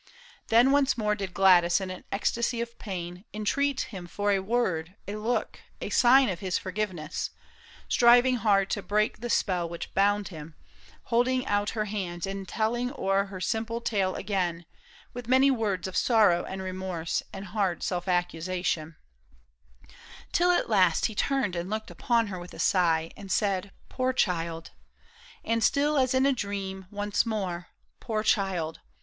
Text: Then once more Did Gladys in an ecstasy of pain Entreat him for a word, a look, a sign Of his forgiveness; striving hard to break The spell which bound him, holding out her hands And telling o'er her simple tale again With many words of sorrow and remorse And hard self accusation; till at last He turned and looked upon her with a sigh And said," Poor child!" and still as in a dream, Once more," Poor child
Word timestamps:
Then 0.47 0.71
once 0.71 0.97
more 0.97 1.13
Did 1.13 1.31
Gladys 1.31 1.79
in 1.79 1.91
an 1.91 2.05
ecstasy 2.11 2.59
of 2.59 2.79
pain 2.79 3.23
Entreat 3.35 3.81
him 3.81 4.07
for 4.07 4.31
a 4.31 4.39
word, 4.39 4.95
a 5.07 5.15
look, 5.15 5.59
a 5.79 5.91
sign 5.91 6.27
Of 6.27 6.39
his 6.39 6.57
forgiveness; 6.57 7.29
striving 7.87 8.37
hard 8.37 8.71
to 8.71 8.81
break 8.81 9.19
The 9.19 9.29
spell 9.29 9.69
which 9.69 9.93
bound 9.93 10.29
him, 10.29 10.55
holding 11.03 11.45
out 11.45 11.69
her 11.77 11.85
hands 11.85 12.25
And 12.25 12.47
telling 12.47 12.91
o'er 12.97 13.25
her 13.25 13.39
simple 13.39 13.79
tale 13.79 14.15
again 14.15 14.65
With 15.13 15.27
many 15.27 15.51
words 15.51 15.87
of 15.87 15.95
sorrow 15.95 16.45
and 16.45 16.63
remorse 16.63 17.21
And 17.31 17.45
hard 17.45 17.83
self 17.83 18.07
accusation; 18.07 18.95
till 20.31 20.49
at 20.49 20.67
last 20.67 21.05
He 21.05 21.13
turned 21.13 21.55
and 21.55 21.69
looked 21.69 21.91
upon 21.91 22.25
her 22.25 22.39
with 22.39 22.55
a 22.55 22.59
sigh 22.59 23.11
And 23.15 23.31
said," 23.31 23.71
Poor 23.87 24.13
child!" 24.13 24.71
and 25.45 25.63
still 25.63 25.95
as 25.99 26.15
in 26.15 26.25
a 26.25 26.33
dream, 26.33 26.87
Once 26.89 27.23
more," 27.23 27.67
Poor 27.99 28.23
child 28.23 28.79